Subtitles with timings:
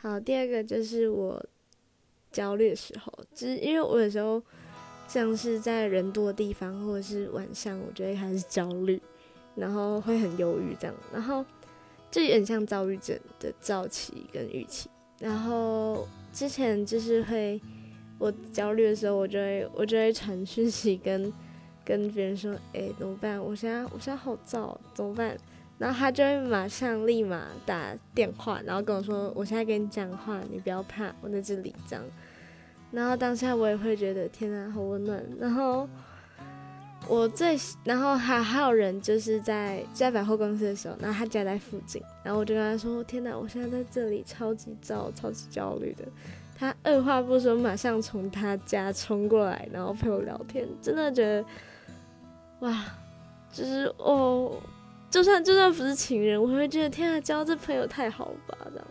[0.00, 1.44] 好，第二个就是我
[2.30, 4.40] 焦虑的时候，就是因为我有时候
[5.08, 9.00] 像是在人多的地方或者是晚上，我就会开始焦虑，
[9.56, 11.44] 然后会很忧郁这样，然后
[12.12, 14.88] 就有点像躁郁症的躁期跟预期。
[15.18, 17.60] 然后之前就是会
[18.18, 21.32] 我焦虑的时候，我就会我就会传讯息跟
[21.84, 23.44] 跟别人说，哎，怎么办？
[23.44, 25.36] 我现在我现在好躁，怎么办？
[25.78, 32.04] 然后他就会马上立马打电话，然后跟我说：“我现在跟你讲话，你不要怕，我在这里。”这样。
[32.90, 35.24] 然后当下我也会觉得天哪，好温暖。
[35.38, 35.88] 然后
[37.06, 46.04] 我最，然后还还有人就是在在百货公司的时候，然后他家在附近，然后我就跟他说：“天哪，我现在在这里，超级躁，超级焦虑的。”
[46.58, 50.66] 他二话不说，马上从他家冲过来，然后陪我聊天。
[50.82, 51.44] 真的觉得，
[52.60, 52.84] 哇，
[53.52, 54.60] 就是哦。
[55.10, 58.58] 就算就算不是情人，我会觉得天啊，交这朋友太好了吧？
[58.70, 58.86] 这样，